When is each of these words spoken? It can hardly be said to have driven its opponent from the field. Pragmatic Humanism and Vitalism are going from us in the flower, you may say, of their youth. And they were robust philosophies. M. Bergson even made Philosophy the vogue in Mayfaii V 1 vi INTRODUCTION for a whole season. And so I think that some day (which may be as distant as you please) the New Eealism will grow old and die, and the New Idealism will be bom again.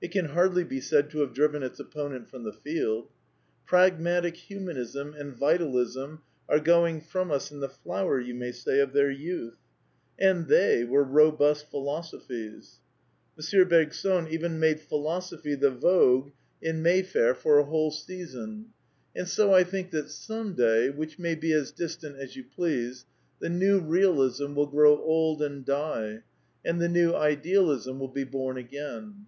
It 0.00 0.10
can 0.12 0.30
hardly 0.30 0.64
be 0.64 0.80
said 0.80 1.10
to 1.10 1.18
have 1.20 1.32
driven 1.34 1.62
its 1.62 1.78
opponent 1.78 2.28
from 2.28 2.42
the 2.42 2.54
field. 2.54 3.08
Pragmatic 3.66 4.34
Humanism 4.34 5.14
and 5.16 5.32
Vitalism 5.36 6.22
are 6.48 6.58
going 6.58 7.02
from 7.02 7.30
us 7.30 7.52
in 7.52 7.60
the 7.60 7.68
flower, 7.68 8.18
you 8.18 8.34
may 8.34 8.50
say, 8.50 8.80
of 8.80 8.92
their 8.92 9.10
youth. 9.12 9.58
And 10.18 10.48
they 10.48 10.82
were 10.84 11.04
robust 11.04 11.70
philosophies. 11.70 12.78
M. 13.38 13.68
Bergson 13.68 14.26
even 14.28 14.58
made 14.58 14.80
Philosophy 14.80 15.54
the 15.54 15.70
vogue 15.70 16.30
in 16.62 16.82
Mayfaii 16.82 16.82
V 16.82 16.82
1 16.82 16.82
vi 16.82 16.98
INTRODUCTION 17.12 17.42
for 17.42 17.58
a 17.58 17.64
whole 17.64 17.90
season. 17.92 18.66
And 19.14 19.28
so 19.28 19.52
I 19.54 19.62
think 19.62 19.90
that 19.90 20.10
some 20.10 20.54
day 20.54 20.88
(which 20.88 21.18
may 21.18 21.36
be 21.36 21.52
as 21.52 21.70
distant 21.70 22.16
as 22.16 22.34
you 22.34 22.42
please) 22.44 23.04
the 23.38 23.50
New 23.50 23.80
Eealism 23.82 24.54
will 24.54 24.66
grow 24.66 24.96
old 24.98 25.42
and 25.42 25.64
die, 25.64 26.22
and 26.64 26.80
the 26.80 26.88
New 26.88 27.14
Idealism 27.14 28.00
will 28.00 28.08
be 28.08 28.24
bom 28.24 28.56
again. 28.56 29.26